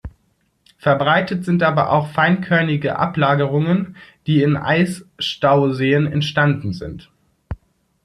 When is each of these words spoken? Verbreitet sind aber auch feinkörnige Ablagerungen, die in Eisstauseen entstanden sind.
Verbreitet 0.79 1.45
sind 1.45 1.61
aber 1.61 1.91
auch 1.91 2.07
feinkörnige 2.09 2.97
Ablagerungen, 2.97 3.97
die 4.25 4.41
in 4.41 4.57
Eisstauseen 4.57 6.07
entstanden 6.11 6.73
sind. 6.73 7.11